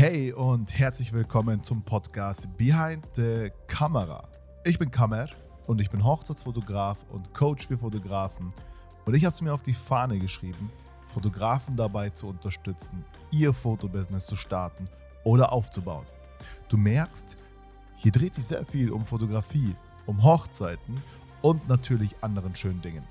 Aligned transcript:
Hey 0.00 0.32
und 0.32 0.78
herzlich 0.78 1.12
willkommen 1.12 1.62
zum 1.62 1.82
Podcast 1.82 2.48
Behind 2.56 3.06
the 3.16 3.50
Camera. 3.66 4.26
Ich 4.64 4.78
bin 4.78 4.90
Kamer 4.90 5.28
und 5.66 5.78
ich 5.78 5.90
bin 5.90 6.02
Hochzeitsfotograf 6.02 7.04
und 7.10 7.34
Coach 7.34 7.66
für 7.66 7.76
Fotografen 7.76 8.54
und 9.04 9.14
ich 9.14 9.26
habe 9.26 9.34
es 9.34 9.42
mir 9.42 9.52
auf 9.52 9.62
die 9.62 9.74
Fahne 9.74 10.18
geschrieben, 10.18 10.72
Fotografen 11.02 11.76
dabei 11.76 12.08
zu 12.08 12.28
unterstützen, 12.28 13.04
ihr 13.30 13.52
Fotobusiness 13.52 14.26
zu 14.26 14.36
starten 14.36 14.88
oder 15.22 15.52
aufzubauen. 15.52 16.06
Du 16.70 16.78
merkst, 16.78 17.36
hier 17.96 18.10
dreht 18.10 18.34
sich 18.34 18.46
sehr 18.46 18.64
viel 18.64 18.92
um 18.92 19.04
Fotografie, 19.04 19.76
um 20.06 20.22
Hochzeiten 20.24 21.02
und 21.42 21.68
natürlich 21.68 22.16
anderen 22.22 22.54
schönen 22.54 22.80
Dingen. 22.80 23.04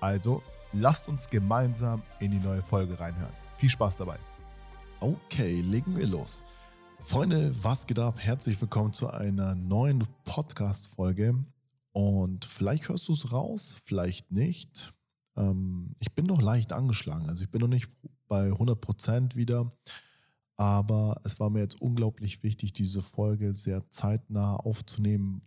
Also 0.00 0.42
lasst 0.72 1.06
uns 1.06 1.28
gemeinsam 1.28 2.00
in 2.18 2.30
die 2.30 2.38
neue 2.38 2.62
Folge 2.62 2.98
reinhören. 2.98 3.34
Viel 3.58 3.68
Spaß 3.68 3.98
dabei. 3.98 4.16
Okay, 5.04 5.60
legen 5.60 5.94
wir 5.98 6.06
los. 6.06 6.46
Freunde, 6.98 7.54
was 7.62 7.86
geht 7.86 7.98
ab? 7.98 8.20
Herzlich 8.20 8.58
willkommen 8.58 8.94
zu 8.94 9.10
einer 9.10 9.54
neuen 9.54 10.06
Podcast-Folge. 10.24 11.44
Und 11.92 12.46
vielleicht 12.46 12.88
hörst 12.88 13.08
du 13.08 13.12
es 13.12 13.30
raus, 13.30 13.76
vielleicht 13.84 14.32
nicht. 14.32 14.94
Ähm, 15.36 15.94
ich 15.98 16.14
bin 16.14 16.24
noch 16.24 16.40
leicht 16.40 16.72
angeschlagen. 16.72 17.28
Also 17.28 17.44
ich 17.44 17.50
bin 17.50 17.60
noch 17.60 17.68
nicht 17.68 17.86
bei 18.28 18.48
100% 18.48 19.36
wieder. 19.36 19.70
Aber 20.56 21.20
es 21.22 21.38
war 21.38 21.50
mir 21.50 21.60
jetzt 21.60 21.82
unglaublich 21.82 22.42
wichtig, 22.42 22.72
diese 22.72 23.02
Folge 23.02 23.52
sehr 23.52 23.86
zeitnah 23.90 24.56
aufzunehmen, 24.56 25.42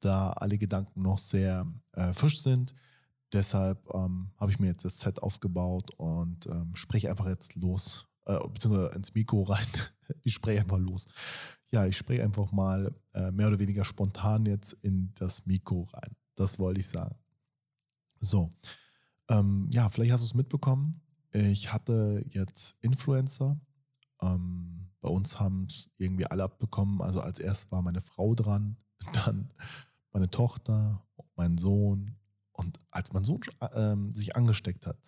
da 0.00 0.30
alle 0.30 0.58
Gedanken 0.58 1.02
noch 1.02 1.18
sehr 1.18 1.72
äh, 1.92 2.12
frisch 2.12 2.42
sind. 2.42 2.74
Deshalb 3.32 3.78
ähm, 3.94 4.32
habe 4.38 4.50
ich 4.50 4.58
mir 4.58 4.66
jetzt 4.66 4.84
das 4.84 4.98
Set 4.98 5.22
aufgebaut 5.22 5.94
und 5.98 6.48
ähm, 6.48 6.74
spreche 6.74 7.10
einfach 7.10 7.28
jetzt 7.28 7.54
los, 7.54 8.07
äh, 8.28 8.38
beziehungsweise 8.48 8.94
ins 8.94 9.14
Mikro 9.14 9.42
rein. 9.42 9.66
ich 10.22 10.34
spreche 10.34 10.60
einfach 10.60 10.78
los. 10.78 11.06
Ja, 11.70 11.86
ich 11.86 11.96
spreche 11.96 12.22
einfach 12.22 12.52
mal 12.52 12.94
äh, 13.14 13.30
mehr 13.30 13.48
oder 13.48 13.58
weniger 13.58 13.84
spontan 13.84 14.46
jetzt 14.46 14.74
in 14.82 15.12
das 15.14 15.46
Mikro 15.46 15.88
rein. 15.92 16.14
Das 16.34 16.58
wollte 16.58 16.80
ich 16.80 16.86
sagen. 16.86 17.16
So, 18.18 18.50
ähm, 19.28 19.68
ja, 19.72 19.88
vielleicht 19.88 20.12
hast 20.12 20.20
du 20.20 20.26
es 20.26 20.34
mitbekommen. 20.34 21.00
Ich 21.32 21.72
hatte 21.72 22.24
jetzt 22.30 22.76
Influencer. 22.80 23.60
Ähm, 24.22 24.90
bei 25.00 25.08
uns 25.08 25.38
haben 25.38 25.66
es 25.68 25.90
irgendwie 25.98 26.26
alle 26.26 26.44
abbekommen. 26.44 27.00
Also 27.00 27.20
als 27.20 27.38
erst 27.38 27.70
war 27.70 27.82
meine 27.82 28.00
Frau 28.00 28.34
dran, 28.34 28.76
dann 29.24 29.52
meine 30.12 30.30
Tochter, 30.30 31.06
mein 31.36 31.58
Sohn. 31.58 32.16
Und 32.52 32.78
als 32.90 33.12
mein 33.12 33.24
Sohn 33.24 33.40
äh, 33.60 33.96
sich 34.12 34.36
angesteckt 34.36 34.86
hat, 34.86 34.98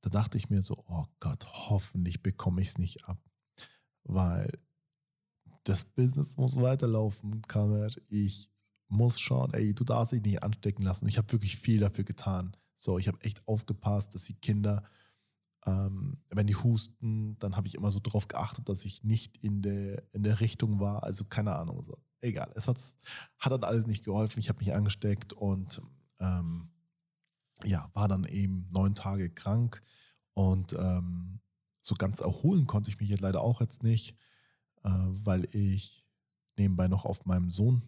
da 0.00 0.10
dachte 0.10 0.38
ich 0.38 0.50
mir 0.50 0.62
so, 0.62 0.82
oh 0.88 1.06
Gott, 1.20 1.46
hoffentlich 1.46 2.22
bekomme 2.22 2.62
ich 2.62 2.68
es 2.68 2.78
nicht 2.78 3.06
ab. 3.06 3.18
Weil 4.04 4.58
das 5.64 5.84
Business 5.84 6.36
muss 6.36 6.56
weiterlaufen, 6.56 7.42
Kamer. 7.42 7.88
Ich 8.08 8.50
muss 8.88 9.20
schauen, 9.20 9.52
ey, 9.54 9.74
du 9.74 9.84
darfst 9.84 10.12
dich 10.12 10.22
nicht 10.22 10.42
anstecken 10.42 10.82
lassen. 10.82 11.06
Ich 11.06 11.18
habe 11.18 11.30
wirklich 11.32 11.56
viel 11.56 11.80
dafür 11.80 12.04
getan. 12.04 12.56
So, 12.76 12.98
ich 12.98 13.08
habe 13.08 13.20
echt 13.20 13.46
aufgepasst, 13.46 14.14
dass 14.14 14.24
die 14.24 14.34
Kinder, 14.34 14.82
ähm, 15.66 16.22
wenn 16.30 16.46
die 16.46 16.56
husten, 16.56 17.38
dann 17.38 17.56
habe 17.56 17.68
ich 17.68 17.74
immer 17.74 17.90
so 17.90 18.00
darauf 18.00 18.26
geachtet, 18.26 18.68
dass 18.68 18.84
ich 18.84 19.04
nicht 19.04 19.36
in 19.36 19.60
der, 19.60 20.02
in 20.12 20.22
der 20.22 20.40
Richtung 20.40 20.80
war. 20.80 21.02
Also 21.04 21.24
keine 21.24 21.56
Ahnung. 21.56 21.84
So. 21.84 21.98
Egal, 22.22 22.50
es 22.54 22.68
hat, 22.68 22.80
hat 23.38 23.52
dann 23.52 23.64
alles 23.64 23.86
nicht 23.86 24.04
geholfen. 24.04 24.40
Ich 24.40 24.48
habe 24.48 24.60
mich 24.60 24.74
angesteckt 24.74 25.34
und 25.34 25.82
ähm, 26.18 26.70
ja, 27.64 27.90
war 27.94 28.08
dann 28.08 28.24
eben 28.24 28.68
neun 28.70 28.94
Tage 28.94 29.30
krank 29.30 29.82
und 30.34 30.74
ähm, 30.74 31.40
so 31.82 31.94
ganz 31.94 32.20
erholen 32.20 32.66
konnte 32.66 32.90
ich 32.90 33.00
mich 33.00 33.08
jetzt 33.08 33.20
leider 33.20 33.40
auch 33.42 33.60
jetzt 33.60 33.82
nicht, 33.82 34.16
äh, 34.84 34.90
weil 34.90 35.44
ich 35.54 36.04
nebenbei 36.56 36.88
noch 36.88 37.04
auf 37.04 37.26
meinen 37.26 37.50
Sohn 37.50 37.82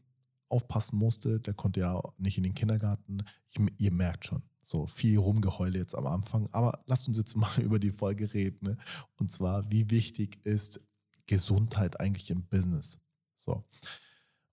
aufpassen 0.49 0.99
musste. 0.99 1.41
Der 1.41 1.55
konnte 1.55 1.81
ja 1.81 2.01
nicht 2.19 2.37
in 2.39 2.45
den 2.45 2.55
Kindergarten. 2.55 3.23
Ich, 3.49 3.59
ihr 3.79 3.93
merkt 3.93 4.25
schon, 4.25 4.43
so 4.63 4.87
viel 4.87 5.19
Rumgeheule 5.19 5.79
jetzt 5.79 5.95
am 5.95 6.07
Anfang. 6.07 6.49
Aber 6.53 6.83
lasst 6.87 7.09
uns 7.09 7.19
jetzt 7.19 7.37
mal 7.37 7.61
über 7.61 7.79
die 7.79 7.91
Folge 7.91 8.33
reden. 8.33 8.67
Ne? 8.67 8.77
Und 9.17 9.31
zwar, 9.31 9.71
wie 9.71 9.91
wichtig 9.91 10.45
ist 10.45 10.81
Gesundheit 11.27 12.01
eigentlich 12.01 12.31
im 12.31 12.45
Business? 12.45 12.99
So. 13.37 13.65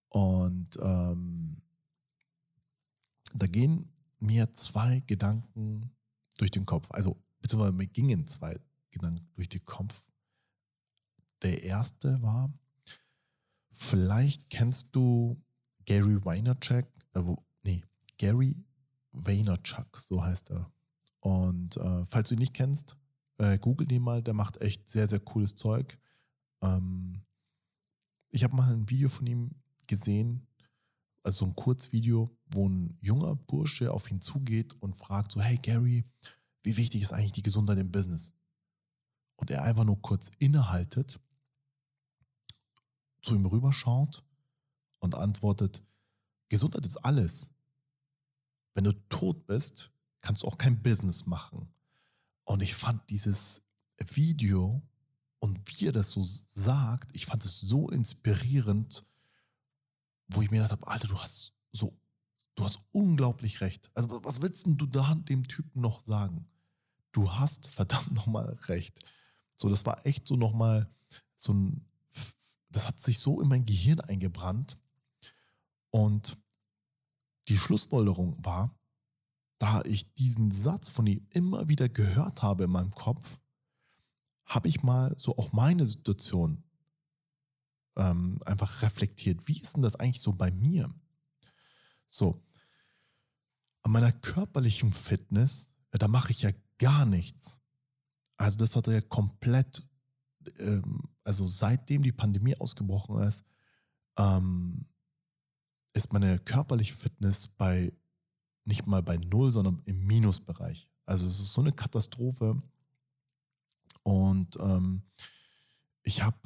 Und 0.10 0.78
ähm, 0.82 1.62
da 3.36 3.48
gehen 3.48 3.92
mir 4.20 4.52
zwei 4.54 5.02
Gedanken 5.02 5.92
durch 6.38 6.52
den 6.52 6.66
Kopf. 6.66 6.88
Also, 6.92 7.22
beziehungsweise 7.42 7.74
mir 7.74 7.88
gingen 7.88 8.28
zwei 8.28 8.60
Gedanken 8.92 9.28
durch 9.36 9.50
den 9.50 9.64
Kopf. 9.64 10.08
Der 11.42 11.64
erste 11.64 12.22
war, 12.22 12.54
vielleicht 13.72 14.50
kennst 14.50 14.96
du 14.96 15.42
Gary 15.86 16.24
Vaynerchuk, 16.24 16.86
äh, 17.14 17.36
nee, 17.64 17.84
Gary 18.18 18.64
Vaynerchuk, 19.12 19.98
so 19.98 20.24
heißt 20.24 20.52
er. 20.52 20.72
Und 21.22 21.78
äh, 21.78 22.06
falls 22.06 22.30
du 22.30 22.36
ihn 22.36 22.40
nicht 22.40 22.54
kennst, 22.54 22.98
äh, 23.38 23.58
google 23.58 23.88
den 23.88 24.02
mal, 24.02 24.22
der 24.22 24.34
macht 24.34 24.62
echt 24.62 24.90
sehr, 24.90 25.08
sehr 25.08 25.20
cooles 25.20 25.56
Zeug. 25.56 25.98
Ähm, 26.62 27.24
ich 28.30 28.44
habe 28.44 28.56
mal 28.56 28.72
ein 28.72 28.90
Video 28.90 29.10
von 29.10 29.26
ihm 29.28 29.52
gesehen, 29.88 30.48
also 31.30 31.46
ein 31.46 31.56
Kurzvideo, 31.56 32.36
wo 32.48 32.68
ein 32.68 32.98
junger 33.02 33.36
Bursche 33.36 33.94
auf 33.94 34.10
ihn 34.10 34.20
zugeht 34.20 34.74
und 34.82 34.98
fragt 34.98 35.32
so, 35.32 35.40
hey 35.40 35.58
Gary, 35.58 36.04
wie 36.64 36.76
wichtig 36.76 37.04
ist 37.04 37.14
eigentlich 37.14 37.34
die 37.34 37.44
Gesundheit 37.44 37.78
im 37.78 37.92
Business? 37.92 38.34
Und 39.36 39.52
er 39.52 39.62
einfach 39.62 39.84
nur 39.84 40.02
kurz 40.02 40.32
innehaltet, 40.40 41.20
zu 43.22 43.36
ihm 43.36 43.46
rüberschaut 43.46 44.24
und 44.98 45.14
antwortet, 45.14 45.84
Gesundheit 46.50 46.84
ist 46.88 46.98
alles. 46.98 47.52
Wenn 48.74 48.86
du 48.86 48.94
tot 49.10 49.46
bist, 49.46 49.92
kannst 50.22 50.42
du 50.42 50.48
auch 50.48 50.58
kein 50.58 50.82
Business 50.82 51.28
machen. 51.28 51.72
Und 52.44 52.64
ich 52.64 52.74
fand 52.74 53.08
dieses 53.12 53.62
Video 54.00 54.82
und 55.38 55.60
wie 55.68 55.86
er 55.86 55.92
das 55.92 56.10
so 56.10 56.24
sagt, 56.24 57.16
ich 57.16 57.28
fand 57.28 57.46
es 57.46 57.60
so 57.60 57.88
inspirierend, 57.92 59.04
wo 60.30 60.42
ich 60.42 60.52
mir 60.52 60.58
gedacht 60.58 60.72
habe, 60.72 60.88
Alter, 60.88 61.08
du 61.08 61.20
hast 61.20 61.54
so, 61.72 61.98
du 62.56 62.64
hast 62.64 62.80
unglaublich 62.92 63.62
recht. 63.62 63.90
Also 63.94 64.24
was 64.24 64.42
willst 64.42 64.66
denn 64.66 64.78
du 64.78 64.86
da 64.86 65.16
dem 65.16 65.48
Typen 65.48 65.82
noch 65.82 66.06
sagen? 66.06 66.48
Du 67.12 67.34
hast 67.34 67.70
verdammt 67.70 68.12
nochmal 68.16 68.58
recht. 68.68 69.00
So, 69.56 69.70
das 69.70 69.86
war 69.86 70.06
echt 70.06 70.28
so 70.28 70.36
nochmal 70.36 70.90
so 71.36 71.54
ein, 71.54 71.86
das 72.70 72.88
hat 72.88 73.00
sich 73.00 73.20
so 73.20 73.42
in 73.42 73.48
mein 73.48 73.66
Gehirn 73.66 74.00
eingebrannt. 74.00 74.78
Und 75.90 76.38
die 77.48 77.58
Schlussfolgerung 77.58 78.46
war, 78.46 78.76
da 79.58 79.82
ich 79.84 80.14
diesen 80.14 80.52
Satz 80.52 80.88
von 80.88 81.08
ihm 81.08 81.28
immer 81.32 81.68
wieder 81.68 81.90
gehört 81.90 82.42
habe 82.44 82.66
in 82.66 82.72
meinem 82.72 82.92
Kopf, 82.92 83.40
habe 84.46 84.68
ich 84.68 84.84
mal 84.84 85.16
so 85.18 85.38
auch 85.38 85.52
meine 85.52 85.88
Situation 85.88 86.64
ähm, 88.00 88.40
einfach 88.46 88.82
reflektiert. 88.82 89.48
Wie 89.48 89.62
ist 89.62 89.76
denn 89.76 89.84
das 89.84 89.96
eigentlich 89.96 90.22
so 90.22 90.32
bei 90.32 90.52
mir? 90.52 90.90
So, 92.08 92.44
an 93.84 93.92
meiner 93.92 94.12
körperlichen 94.12 94.92
Fitness, 94.92 95.74
da 95.92 96.08
mache 96.08 96.32
ich 96.32 96.42
ja 96.42 96.52
gar 96.78 97.06
nichts. 97.06 97.60
Also 98.38 98.58
das 98.58 98.76
hat 98.76 98.88
er 98.88 98.94
ja 98.94 99.02
komplett, 99.02 99.84
ähm, 100.58 101.02
also 101.24 101.46
seitdem 101.46 102.02
die 102.02 102.12
Pandemie 102.12 102.56
ausgebrochen 102.56 103.22
ist, 103.24 103.44
ähm, 104.18 104.86
ist 105.94 106.14
meine 106.14 106.40
körperliche 106.40 106.96
Fitness 106.96 107.48
bei 107.48 107.94
nicht 108.66 108.88
mal 108.88 109.02
bei 109.02 109.18
null, 109.18 109.52
sondern 109.52 109.82
im 109.86 110.06
Minusbereich. 110.06 110.90
Also 111.06 111.28
es 111.28 111.40
ist 111.40 111.54
so 111.54 111.62
eine 111.62 111.72
Katastrophe. 111.72 112.62
Und 114.04 114.58
ähm, 114.60 115.02
ich 116.04 116.22
habe 116.22 116.38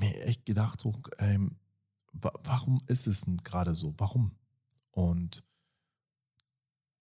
mir 0.00 0.24
echt 0.24 0.46
gedacht, 0.46 0.80
so, 0.80 0.94
ähm, 1.18 1.56
warum 2.12 2.80
ist 2.86 3.06
es 3.06 3.22
denn 3.22 3.36
gerade 3.38 3.74
so? 3.74 3.94
Warum? 3.98 4.32
Und 4.90 5.44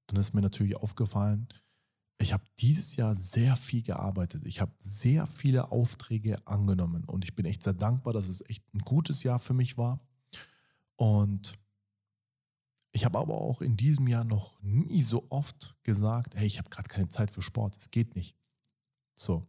dann 0.07 0.19
ist 0.19 0.33
mir 0.33 0.41
natürlich 0.41 0.75
aufgefallen, 0.75 1.47
ich 2.21 2.33
habe 2.33 2.43
dieses 2.59 2.97
Jahr 2.97 3.15
sehr 3.15 3.55
viel 3.55 3.81
gearbeitet. 3.81 4.45
Ich 4.45 4.59
habe 4.59 4.73
sehr 4.77 5.25
viele 5.25 5.71
Aufträge 5.71 6.45
angenommen 6.45 7.05
und 7.05 7.23
ich 7.23 7.33
bin 7.33 7.45
echt 7.45 7.63
sehr 7.63 7.73
dankbar, 7.73 8.11
dass 8.11 8.27
es 8.27 8.41
echt 8.49 8.63
ein 8.73 8.79
gutes 8.79 9.23
Jahr 9.23 9.39
für 9.39 9.53
mich 9.53 9.77
war. 9.77 10.01
Und 10.97 11.53
ich 12.91 13.05
habe 13.05 13.17
aber 13.17 13.35
auch 13.35 13.61
in 13.61 13.77
diesem 13.77 14.07
Jahr 14.07 14.25
noch 14.25 14.61
nie 14.61 15.01
so 15.01 15.27
oft 15.29 15.75
gesagt, 15.83 16.35
hey, 16.35 16.45
ich 16.45 16.57
habe 16.57 16.69
gerade 16.69 16.89
keine 16.89 17.07
Zeit 17.07 17.31
für 17.31 17.41
Sport, 17.41 17.77
es 17.77 17.89
geht 17.89 18.15
nicht. 18.15 18.35
So. 19.15 19.47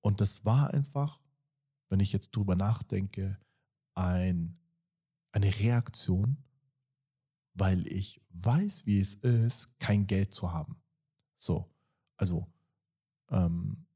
Und 0.00 0.22
das 0.22 0.46
war 0.46 0.72
einfach 0.72 1.20
wenn 1.90 2.00
ich 2.00 2.12
jetzt 2.12 2.30
drüber 2.30 2.56
nachdenke, 2.56 3.38
ein, 3.94 4.56
eine 5.32 5.54
Reaktion, 5.58 6.38
weil 7.54 7.86
ich 7.88 8.22
weiß, 8.30 8.86
wie 8.86 9.00
es 9.00 9.14
ist, 9.16 9.78
kein 9.78 10.06
Geld 10.06 10.32
zu 10.32 10.52
haben. 10.52 10.80
So, 11.34 11.70
also 12.16 12.46
ähm, 13.30 13.86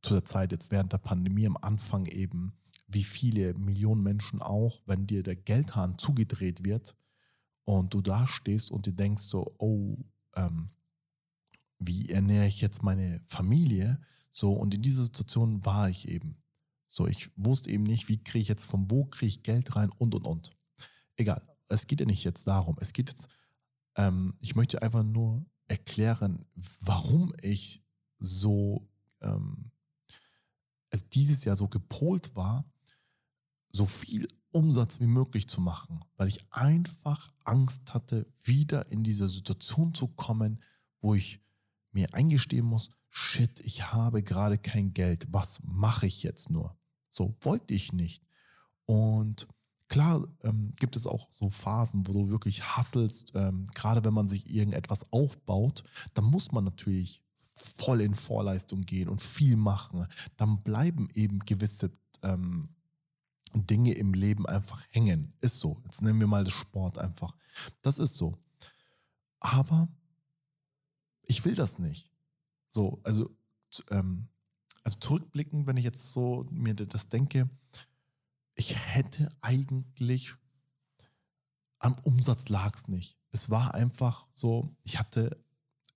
zu 0.00 0.14
der 0.14 0.24
Zeit 0.24 0.52
jetzt 0.52 0.70
während 0.70 0.92
der 0.92 0.98
Pandemie 0.98 1.46
am 1.46 1.56
Anfang 1.56 2.06
eben, 2.06 2.54
wie 2.86 3.04
viele 3.04 3.54
Millionen 3.54 4.02
Menschen 4.02 4.40
auch, 4.40 4.80
wenn 4.86 5.06
dir 5.06 5.22
der 5.22 5.36
Geldhahn 5.36 5.98
zugedreht 5.98 6.64
wird 6.64 6.96
und 7.64 7.94
du 7.94 8.02
da 8.02 8.26
stehst 8.26 8.70
und 8.70 8.86
dir 8.86 8.92
denkst 8.92 9.22
so, 9.22 9.54
oh, 9.58 9.96
ähm, 10.36 10.68
wie 11.78 12.10
ernähre 12.10 12.46
ich 12.46 12.60
jetzt 12.60 12.82
meine 12.82 13.22
Familie? 13.26 14.00
So, 14.32 14.52
und 14.52 14.74
in 14.74 14.82
dieser 14.82 15.04
Situation 15.04 15.64
war 15.64 15.88
ich 15.88 16.08
eben. 16.08 16.36
So, 16.94 17.08
ich 17.08 17.28
wusste 17.34 17.70
eben 17.70 17.82
nicht, 17.82 18.08
wie 18.08 18.22
kriege 18.22 18.42
ich 18.42 18.46
jetzt, 18.46 18.66
von 18.66 18.88
wo 18.88 19.04
kriege 19.04 19.26
ich 19.26 19.42
Geld 19.42 19.74
rein 19.74 19.90
und 19.98 20.14
und 20.14 20.24
und. 20.24 20.52
Egal, 21.16 21.42
es 21.66 21.88
geht 21.88 21.98
ja 21.98 22.06
nicht 22.06 22.22
jetzt 22.22 22.46
darum. 22.46 22.76
Es 22.78 22.92
geht 22.92 23.08
jetzt, 23.08 23.26
ähm, 23.96 24.34
ich 24.38 24.54
möchte 24.54 24.80
einfach 24.80 25.02
nur 25.02 25.44
erklären, 25.66 26.44
warum 26.82 27.32
ich 27.42 27.82
so, 28.20 28.88
ähm, 29.22 29.72
es 30.90 31.10
dieses 31.10 31.44
Jahr 31.44 31.56
so 31.56 31.66
gepolt 31.66 32.36
war, 32.36 32.64
so 33.72 33.86
viel 33.86 34.28
Umsatz 34.52 35.00
wie 35.00 35.08
möglich 35.08 35.48
zu 35.48 35.60
machen, 35.60 35.98
weil 36.16 36.28
ich 36.28 36.46
einfach 36.52 37.28
Angst 37.42 37.92
hatte, 37.92 38.32
wieder 38.40 38.88
in 38.92 39.02
diese 39.02 39.28
Situation 39.28 39.94
zu 39.94 40.06
kommen, 40.06 40.62
wo 41.00 41.16
ich 41.16 41.40
mir 41.90 42.14
eingestehen 42.14 42.66
muss, 42.66 42.90
shit, 43.10 43.58
ich 43.64 43.92
habe 43.92 44.22
gerade 44.22 44.58
kein 44.58 44.94
Geld, 44.94 45.26
was 45.32 45.58
mache 45.64 46.06
ich 46.06 46.22
jetzt 46.22 46.50
nur? 46.50 46.78
So 47.14 47.36
wollte 47.42 47.74
ich 47.74 47.92
nicht. 47.92 48.26
Und 48.86 49.46
klar 49.88 50.26
ähm, 50.42 50.72
gibt 50.80 50.96
es 50.96 51.06
auch 51.06 51.30
so 51.32 51.48
Phasen, 51.48 52.06
wo 52.08 52.12
du 52.12 52.28
wirklich 52.28 52.76
hasselst, 52.76 53.32
ähm, 53.36 53.66
gerade 53.74 54.04
wenn 54.04 54.14
man 54.14 54.28
sich 54.28 54.52
irgendetwas 54.52 55.12
aufbaut, 55.12 55.84
dann 56.14 56.24
muss 56.24 56.50
man 56.50 56.64
natürlich 56.64 57.22
voll 57.54 58.00
in 58.00 58.16
Vorleistung 58.16 58.84
gehen 58.84 59.08
und 59.08 59.22
viel 59.22 59.56
machen. 59.56 60.08
Dann 60.36 60.58
bleiben 60.64 61.08
eben 61.14 61.38
gewisse 61.38 61.92
ähm, 62.22 62.70
Dinge 63.54 63.92
im 63.92 64.12
Leben 64.12 64.44
einfach 64.46 64.84
hängen. 64.90 65.34
Ist 65.40 65.60
so. 65.60 65.80
Jetzt 65.84 66.02
nehmen 66.02 66.18
wir 66.18 66.26
mal 66.26 66.42
das 66.42 66.54
Sport 66.54 66.98
einfach. 66.98 67.36
Das 67.80 68.00
ist 68.00 68.16
so. 68.16 68.36
Aber 69.38 69.86
ich 71.22 71.44
will 71.44 71.54
das 71.54 71.78
nicht. 71.78 72.10
So, 72.70 72.98
also 73.04 73.30
ähm, 73.90 74.28
also 74.84 74.98
zurückblickend, 74.98 75.66
wenn 75.66 75.78
ich 75.78 75.84
jetzt 75.84 76.12
so 76.12 76.46
mir 76.50 76.74
das 76.74 77.08
denke, 77.08 77.48
ich 78.54 78.76
hätte 78.76 79.28
eigentlich 79.40 80.34
am 81.78 81.96
Umsatz 82.04 82.48
lag 82.48 82.74
es 82.76 82.88
nicht. 82.88 83.18
Es 83.30 83.50
war 83.50 83.74
einfach 83.74 84.28
so, 84.30 84.76
ich 84.84 84.98
hatte 84.98 85.42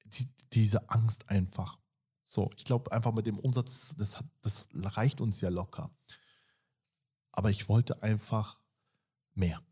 die, 0.06 0.26
diese 0.52 0.90
Angst 0.90 1.29
einfach. 1.29 1.79
So, 2.25 2.50
ich 2.56 2.64
glaube 2.64 2.93
einfach 2.93 3.12
mit 3.12 3.26
dem 3.26 3.38
Umsatz, 3.38 3.94
das, 3.96 4.19
hat, 4.19 4.26
das 4.43 4.69
reicht 4.75 5.20
uns 5.20 5.41
ja 5.41 5.49
locker. 5.49 5.91
Aber 7.32 7.50
ich 7.50 7.69
wollte 7.69 8.02
einfach 8.02 8.58
mehr. 9.34 9.62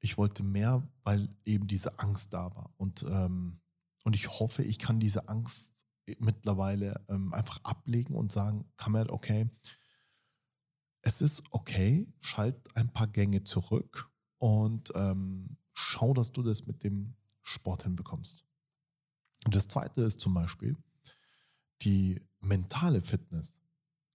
Ich 0.00 0.18
wollte 0.18 0.42
mehr, 0.42 0.86
weil 1.02 1.28
eben 1.44 1.66
diese 1.66 1.98
Angst 1.98 2.34
da 2.34 2.54
war. 2.54 2.74
Und, 2.76 3.02
ähm, 3.04 3.60
und 4.04 4.14
ich 4.14 4.28
hoffe, 4.28 4.62
ich 4.62 4.78
kann 4.78 4.98
diese 4.98 5.28
Angst 5.28 5.86
mittlerweile 6.18 7.04
ähm, 7.08 7.32
einfach 7.32 7.62
ablegen 7.62 8.14
und 8.14 8.32
sagen, 8.32 8.70
Kamer, 8.76 9.10
okay, 9.10 9.48
es 11.02 11.20
ist 11.20 11.42
okay, 11.50 12.12
schalt 12.20 12.56
ein 12.76 12.92
paar 12.92 13.06
Gänge 13.06 13.44
zurück 13.44 14.10
und 14.38 14.92
ähm, 14.94 15.56
schau, 15.72 16.12
dass 16.12 16.32
du 16.32 16.42
das 16.42 16.66
mit 16.66 16.84
dem 16.84 17.14
Sport 17.42 17.84
hinbekommst. 17.84 18.44
Und 19.44 19.54
das 19.54 19.68
zweite 19.68 20.02
ist 20.02 20.20
zum 20.20 20.34
Beispiel 20.34 20.76
die 21.82 22.20
mentale 22.40 23.00
Fitness. 23.00 23.62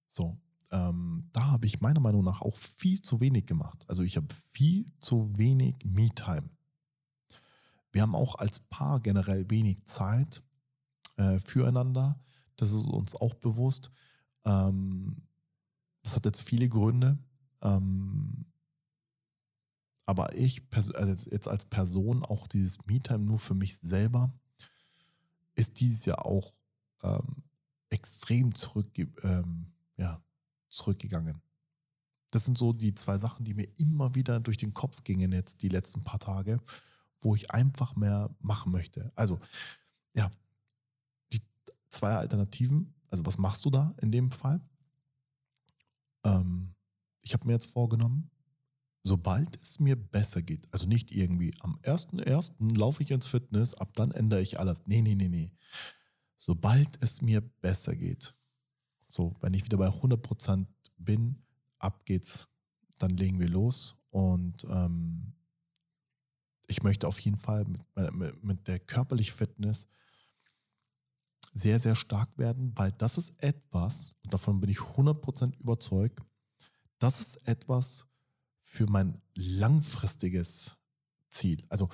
So, 0.08 0.38
ähm, 0.72 1.30
da 1.34 1.52
habe 1.52 1.66
ich 1.66 1.82
meiner 1.82 2.00
Meinung 2.00 2.24
nach 2.24 2.42
auch 2.42 2.56
viel 2.56 3.02
zu 3.02 3.20
wenig 3.20 3.46
gemacht. 3.46 3.84
Also 3.88 4.04
ich 4.04 4.18
habe 4.18 4.28
viel 4.52 4.86
zu 5.00 5.38
wenig 5.38 5.84
Me-Time. 5.84 6.50
Wir 7.92 8.02
haben 8.02 8.16
auch 8.16 8.36
als 8.36 8.60
Paar 8.60 9.00
generell 9.00 9.50
wenig 9.50 9.86
Zeit, 9.86 10.44
äh, 11.18 11.40
füreinander. 11.40 12.20
Das 12.58 12.72
ist 12.72 12.86
uns 12.86 13.16
auch 13.16 13.34
bewusst. 13.36 13.92
Ähm, 14.46 15.28
das 16.04 16.16
hat 16.16 16.26
jetzt 16.26 16.42
viele 16.42 16.70
Gründe. 16.70 17.18
Ähm, 17.62 18.46
aber 20.06 20.36
ich 20.36 20.62
also 20.72 21.30
jetzt 21.30 21.48
als 21.48 21.66
Person, 21.66 22.24
auch 22.24 22.48
dieses 22.48 22.86
Me-Time 22.86 23.26
nur 23.26 23.40
für 23.40 23.56
mich 23.56 23.78
selber, 23.78 24.32
ist 25.56 25.80
dieses 25.80 26.06
Jahr 26.06 26.26
auch 26.26 26.54
ähm, 27.02 27.44
extrem 27.90 28.54
zurück, 28.54 28.88
ähm, 29.24 29.72
ja, 29.98 30.22
zurückgegangen. 30.70 31.42
Das 32.32 32.46
sind 32.46 32.58
so 32.58 32.74
die 32.74 32.94
zwei 32.94 33.18
Sachen, 33.18 33.46
die 33.46 33.54
mir 33.54 33.68
immer 33.78 34.14
wieder 34.14 34.40
durch 34.40 34.58
den 34.58 34.74
Kopf 34.74 35.04
gingen 35.04 35.32
jetzt 35.32 35.62
die 35.62 35.70
letzten 35.70 36.04
paar 36.04 36.20
Tage, 36.20 36.60
wo 37.22 37.34
ich 37.34 37.52
einfach 37.52 37.96
mehr 37.96 38.30
machen 38.40 38.72
möchte. 38.72 39.12
Also, 39.16 39.40
ja, 40.14 40.30
zwei 41.96 42.16
Alternativen. 42.16 42.94
Also 43.10 43.26
was 43.26 43.38
machst 43.38 43.66
du 43.66 43.70
da 43.70 43.96
in 44.02 44.12
dem 44.12 44.32
Fall? 44.32 44.62
Ähm, 46.26 46.76
ich 47.22 47.34
habe 47.34 47.48
mir 47.48 47.54
jetzt 47.54 47.68
vorgenommen, 47.68 48.30
sobald 49.04 49.60
es 49.62 49.80
mir 49.80 49.96
besser 49.96 50.42
geht, 50.42 50.68
also 50.72 50.88
nicht 50.88 51.12
irgendwie 51.12 51.54
am 51.62 51.78
1.1. 51.84 52.78
laufe 52.78 53.04
ich 53.04 53.12
ins 53.12 53.28
Fitness, 53.28 53.74
ab 53.76 53.96
dann 53.96 54.12
ändere 54.12 54.42
ich 54.42 54.60
alles. 54.60 54.86
Nee, 54.86 55.02
nee, 55.02 55.16
nee, 55.16 55.28
nee. 55.28 55.52
Sobald 56.38 57.02
es 57.02 57.22
mir 57.22 57.42
besser 57.42 57.96
geht, 57.96 58.36
so, 59.08 59.34
wenn 59.42 59.54
ich 59.54 59.64
wieder 59.64 59.78
bei 59.78 59.88
100% 59.88 60.68
bin, 60.98 61.44
ab 61.80 62.06
geht's, 62.06 62.48
dann 63.00 63.16
legen 63.18 63.40
wir 63.40 63.50
los 63.50 63.96
und 64.10 64.64
ähm, 64.66 65.34
ich 66.68 66.84
möchte 66.84 67.08
auf 67.08 67.20
jeden 67.20 67.38
Fall 67.38 67.66
mit, 67.66 67.82
mit, 68.14 68.44
mit 68.44 68.68
der 68.68 68.80
körperlichen 68.80 69.36
Fitness 69.36 69.88
sehr, 71.56 71.80
sehr 71.80 71.96
stark 71.96 72.38
werden, 72.38 72.74
weil 72.76 72.92
das 72.92 73.18
ist 73.18 73.34
etwas, 73.42 74.14
und 74.24 74.34
davon 74.34 74.60
bin 74.60 74.70
ich 74.70 74.80
100% 74.80 75.58
überzeugt, 75.58 76.20
das 77.00 77.22
ist 77.22 77.48
etwas 77.48 78.06
für 78.62 78.86
mein 78.88 79.22
langfristiges 79.36 80.76
Ziel. 81.30 81.58
Also, 81.70 81.90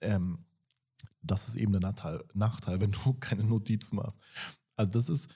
ähm, 0.00 0.44
das 1.22 1.48
ist 1.48 1.56
eben 1.56 1.72
der 1.72 1.80
Nachteil, 1.80 2.24
Nachteil, 2.34 2.80
wenn 2.80 2.92
du 2.92 3.14
keine 3.20 3.44
Notizen 3.44 3.96
machst. 3.96 4.18
Also, 4.76 4.92
das 4.92 5.08
ist 5.08 5.34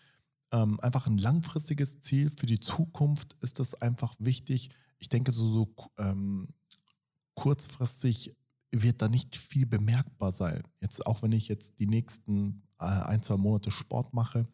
ähm, 0.53 0.79
einfach 0.81 1.09
ein 1.09 1.19
langfristiges 1.19 1.99
Ziel. 1.99 2.31
Für 2.31 2.47
die 2.47 2.61
Zukunft 2.61 3.37
ist 3.41 3.59
das 3.59 3.75
einfach 3.75 4.15
wichtig. 4.21 4.71
Ich 5.01 5.09
denke, 5.09 5.33
so, 5.33 5.53
so 5.53 5.75
ähm, 5.99 6.49
kurzfristig 7.35 8.37
wird 8.71 9.03
da 9.03 9.09
nicht 9.09 9.37
viel 9.37 9.67
bemerkbar 9.67 10.33
sein. 10.33 10.63
Jetzt 10.81 11.07
auch 11.07 11.23
wenn 11.23 11.33
ich 11.33 11.49
jetzt 11.49 11.81
die 11.81 11.87
nächsten 11.89 12.63
ein, 12.85 13.23
zwei 13.23 13.37
Monate 13.37 13.71
Sport 13.71 14.13
mache, 14.15 14.47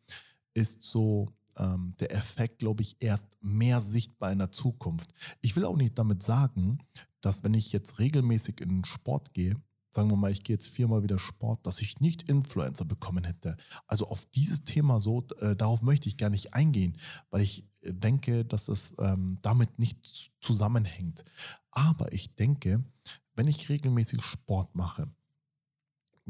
ist 0.55 0.83
so 0.83 1.33
ähm, 1.57 1.95
der 2.01 2.13
Effekt, 2.13 2.59
glaube 2.59 2.83
ich, 2.83 2.97
erst 3.01 3.27
mehr 3.41 3.81
sichtbar 3.81 4.33
in 4.33 4.39
der 4.39 4.53
Zukunft. 4.53 5.11
Ich 5.41 5.57
will 5.57 5.65
auch 5.65 5.77
nicht 5.77 5.99
damit 5.99 6.23
sagen, 6.23 6.79
dass 7.21 7.45
wenn 7.45 7.55
ich 7.55 7.73
jetzt 7.73 7.99
regelmäßig 7.99 8.61
in 8.61 8.69
den 8.69 8.85
Sport 8.85 9.35
gehe, 9.35 9.55
sagen 9.91 10.09
wir 10.11 10.17
mal, 10.17 10.31
ich 10.31 10.45
gehe 10.45 10.55
jetzt 10.55 10.69
viermal 10.69 11.03
wieder 11.03 11.19
Sport, 11.19 11.67
dass 11.67 11.83
ich 11.83 12.01
nicht 12.01 12.29
Influencer 12.29 12.85
bekommen 12.85 13.25
hätte. 13.25 13.57
Also 13.87 14.07
auf 14.07 14.25
dieses 14.27 14.65
Thema 14.65 15.01
so, 15.01 15.27
äh, 15.41 15.57
darauf 15.57 15.83
möchte 15.83 16.09
ich 16.09 16.17
gar 16.17 16.31
nicht 16.31 16.55
eingehen, 16.55 16.97
weil 17.31 17.43
ich 17.43 17.65
denke, 17.83 18.45
dass 18.45 18.69
es 18.69 18.95
ähm, 18.99 19.39
damit 19.43 19.79
nicht 19.79 20.31
zusammenhängt. 20.41 21.25
Aber 21.71 22.13
ich 22.13 22.35
denke, 22.37 22.85
wenn 23.35 23.49
ich 23.49 23.69
regelmäßig 23.69 24.23
Sport 24.23 24.75
mache, 24.75 25.09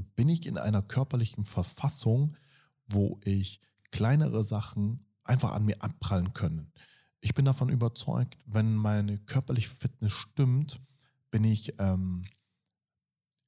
bin 0.01 0.29
ich 0.29 0.47
in 0.47 0.59
einer 0.59 0.83
körperlichen 0.83 1.45
Verfassung, 1.45 2.37
wo 2.87 3.21
ich 3.25 3.61
kleinere 3.91 4.45
Sachen 4.45 5.01
einfach 5.25 5.53
an 5.53 5.65
mir 5.65 5.83
abprallen 5.83 6.33
können. 6.33 6.73
Ich 7.21 7.35
bin 7.35 7.45
davon 7.45 7.69
überzeugt, 7.69 8.37
wenn 8.47 8.75
meine 8.75 9.19
körperliche 9.19 9.71
Fitness 9.71 10.13
stimmt, 10.13 10.81
bin 11.31 11.45
ich 11.45 11.75
ähm, 11.79 12.25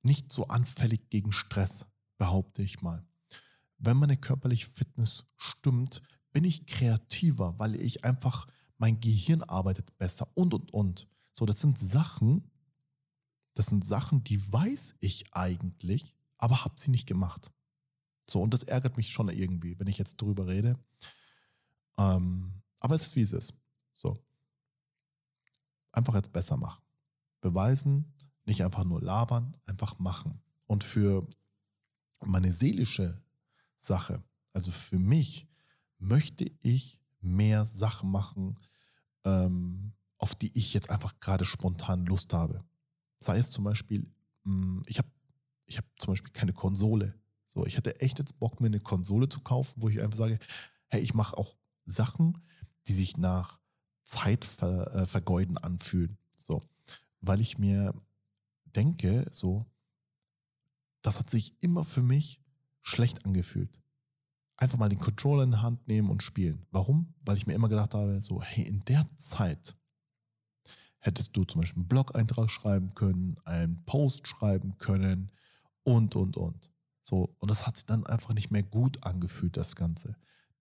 nicht 0.02 0.30
so 0.30 0.48
anfällig 0.48 1.10
gegen 1.10 1.32
Stress, 1.32 1.86
behaupte 2.18 2.62
ich 2.62 2.82
mal. 2.82 3.04
Wenn 3.78 3.96
meine 3.96 4.16
körperliche 4.16 4.68
Fitness 4.68 5.24
stimmt, 5.36 6.02
bin 6.32 6.44
ich 6.44 6.66
kreativer, 6.66 7.58
weil 7.58 7.74
ich 7.76 8.04
einfach, 8.04 8.46
mein 8.78 9.00
Gehirn 9.00 9.42
arbeitet 9.42 9.96
besser 9.98 10.28
und, 10.34 10.54
und, 10.54 10.72
und. 10.72 11.08
So, 11.34 11.46
das 11.46 11.60
sind 11.60 11.78
Sachen, 11.78 12.50
das 13.54 13.66
sind 13.66 13.84
Sachen, 13.84 14.24
die 14.24 14.52
weiß 14.52 14.96
ich 15.00 15.34
eigentlich, 15.34 16.14
aber 16.42 16.64
habe 16.64 16.74
sie 16.76 16.90
nicht 16.90 17.06
gemacht. 17.06 17.52
So, 18.28 18.42
und 18.42 18.52
das 18.52 18.64
ärgert 18.64 18.96
mich 18.96 19.10
schon 19.12 19.28
irgendwie, 19.28 19.78
wenn 19.78 19.86
ich 19.86 19.96
jetzt 19.96 20.20
drüber 20.20 20.48
rede. 20.48 20.76
Ähm, 21.96 22.62
aber 22.80 22.96
es 22.96 23.06
ist, 23.06 23.14
wie 23.14 23.20
es 23.20 23.32
ist. 23.32 23.54
So. 23.94 24.18
Einfach 25.92 26.16
jetzt 26.16 26.32
besser 26.32 26.56
machen. 26.56 26.82
Beweisen, 27.40 28.12
nicht 28.44 28.64
einfach 28.64 28.82
nur 28.82 29.00
labern, 29.00 29.56
einfach 29.66 30.00
machen. 30.00 30.42
Und 30.66 30.82
für 30.82 31.28
meine 32.22 32.50
seelische 32.50 33.22
Sache, 33.76 34.24
also 34.52 34.72
für 34.72 34.98
mich, 34.98 35.46
möchte 35.98 36.50
ich 36.58 37.00
mehr 37.20 37.64
Sachen 37.66 38.10
machen, 38.10 38.58
ähm, 39.22 39.92
auf 40.18 40.34
die 40.34 40.50
ich 40.58 40.74
jetzt 40.74 40.90
einfach 40.90 41.20
gerade 41.20 41.44
spontan 41.44 42.04
Lust 42.04 42.32
habe. 42.32 42.64
Sei 43.20 43.38
es 43.38 43.52
zum 43.52 43.62
Beispiel, 43.62 44.12
mh, 44.42 44.52
hm, 44.52 44.82
ich 44.86 44.98
habe 44.98 45.08
ich 45.72 45.78
hab 45.78 45.86
zum 45.98 46.12
Beispiel 46.12 46.32
keine 46.32 46.52
Konsole. 46.52 47.14
So, 47.48 47.64
ich 47.64 47.76
hätte 47.76 48.00
echt 48.00 48.18
jetzt 48.18 48.38
Bock, 48.38 48.60
mir 48.60 48.66
eine 48.66 48.80
Konsole 48.80 49.28
zu 49.28 49.40
kaufen, 49.40 49.80
wo 49.80 49.88
ich 49.88 50.02
einfach 50.02 50.18
sage, 50.18 50.38
hey, 50.88 51.00
ich 51.00 51.14
mache 51.14 51.36
auch 51.38 51.56
Sachen, 51.86 52.38
die 52.86 52.92
sich 52.92 53.16
nach 53.16 53.58
Zeitvergeuden 54.04 55.56
äh, 55.56 55.60
anfühlen. 55.60 56.18
So, 56.36 56.62
weil 57.20 57.40
ich 57.40 57.56
mir 57.56 57.94
denke, 58.64 59.26
so, 59.30 59.64
das 61.00 61.18
hat 61.18 61.30
sich 61.30 61.56
immer 61.62 61.84
für 61.84 62.02
mich 62.02 62.40
schlecht 62.82 63.24
angefühlt. 63.24 63.80
Einfach 64.56 64.78
mal 64.78 64.90
den 64.90 64.98
Controller 64.98 65.44
in 65.44 65.52
die 65.52 65.56
Hand 65.56 65.88
nehmen 65.88 66.10
und 66.10 66.22
spielen. 66.22 66.66
Warum? 66.70 67.14
Weil 67.24 67.36
ich 67.36 67.46
mir 67.46 67.54
immer 67.54 67.68
gedacht 67.68 67.94
habe, 67.94 68.20
so, 68.20 68.42
hey, 68.42 68.64
in 68.64 68.84
der 68.84 69.06
Zeit 69.16 69.74
hättest 70.98 71.34
du 71.34 71.44
zum 71.44 71.60
Beispiel 71.60 71.80
einen 71.80 71.88
Blog-Eintrag 71.88 72.50
schreiben 72.50 72.94
können, 72.94 73.38
einen 73.44 73.82
Post 73.84 74.28
schreiben 74.28 74.76
können 74.78 75.32
und, 75.84 76.16
und, 76.16 76.36
und. 76.36 76.70
So, 77.02 77.34
und 77.38 77.50
das 77.50 77.66
hat 77.66 77.76
sich 77.76 77.86
dann 77.86 78.06
einfach 78.06 78.34
nicht 78.34 78.50
mehr 78.50 78.62
gut 78.62 79.02
angefühlt, 79.04 79.56
das 79.56 79.74
Ganze. 79.74 80.16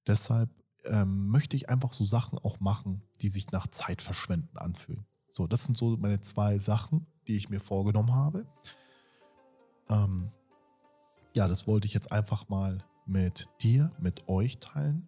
Deshalb 0.07 0.49
ähm, 0.85 1.27
möchte 1.27 1.55
ich 1.55 1.69
einfach 1.69 1.93
so 1.93 2.03
Sachen 2.03 2.39
auch 2.39 2.59
machen, 2.59 3.03
die 3.21 3.29
sich 3.29 3.51
nach 3.51 3.67
Zeitverschwenden 3.67 4.57
anfühlen. 4.57 5.05
So, 5.31 5.47
das 5.47 5.65
sind 5.65 5.77
so 5.77 5.95
meine 5.97 6.19
zwei 6.21 6.57
Sachen, 6.57 7.05
die 7.27 7.35
ich 7.35 7.49
mir 7.49 7.59
vorgenommen 7.59 8.13
habe. 8.13 8.45
Ähm, 9.89 10.31
ja, 11.33 11.47
das 11.47 11.67
wollte 11.67 11.87
ich 11.87 11.93
jetzt 11.93 12.11
einfach 12.11 12.49
mal 12.49 12.83
mit 13.05 13.47
dir, 13.61 13.91
mit 13.99 14.27
euch 14.27 14.59
teilen. 14.59 15.07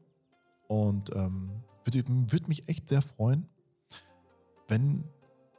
Und 0.67 1.15
ähm, 1.15 1.63
würde, 1.83 2.03
würde 2.07 2.47
mich 2.47 2.69
echt 2.69 2.87
sehr 2.87 3.01
freuen, 3.01 3.49
wenn 4.67 5.03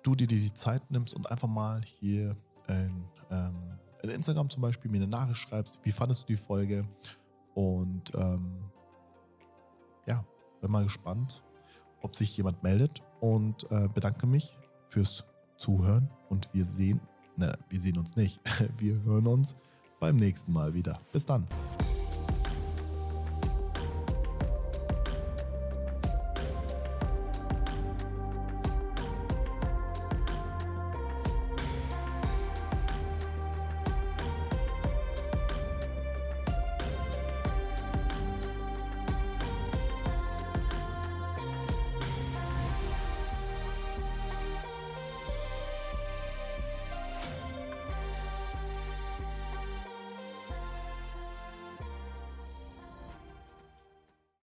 du 0.03 0.15
dir 0.15 0.27
die 0.27 0.55
Zeit 0.55 0.91
nimmst 0.91 1.15
und 1.15 1.31
einfach 1.31 1.49
mal 1.49 1.83
hier 1.83 2.37
in, 2.69 3.05
ähm, 3.31 3.79
in 4.05 4.11
Instagram 4.11 4.51
zum 4.51 4.63
Beispiel 4.63 4.91
mir 4.91 4.99
eine 4.99 5.07
Nachricht 5.07 5.41
schreibst, 5.41 5.81
wie 5.83 5.93
fandest 5.93 6.23
du 6.23 6.27
die 6.27 6.37
Folge? 6.37 6.87
Und 7.55 8.13
ähm, 8.15 8.71
ja, 10.07 10.25
bin 10.61 10.71
mal 10.71 10.85
gespannt, 10.85 11.43
ob 12.03 12.15
sich 12.15 12.37
jemand 12.37 12.63
meldet 12.63 13.03
und 13.21 13.71
äh, 13.71 13.89
bedanke 13.89 14.27
mich 14.27 14.57
fürs 14.89 15.25
Zuhören 15.57 16.11
und 16.29 16.53
wir 16.53 16.65
sehen, 16.65 17.01
ne, 17.37 17.57
wir 17.69 17.81
sehen 17.81 17.99
uns 17.99 18.17
nicht, 18.17 18.41
wir 18.79 19.03
hören 19.03 19.27
uns 19.27 19.57
beim 20.01 20.17
nächsten 20.17 20.53
Mal 20.53 20.75
wieder. 20.75 20.95
Bis 21.13 21.25
dann. 21.25 21.47